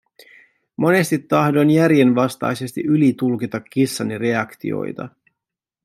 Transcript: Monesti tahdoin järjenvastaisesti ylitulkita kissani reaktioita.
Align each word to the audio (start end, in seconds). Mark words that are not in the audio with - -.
Monesti 0.77 1.19
tahdoin 1.19 1.69
järjenvastaisesti 1.69 2.81
ylitulkita 2.81 3.59
kissani 3.59 4.17
reaktioita. 4.17 5.09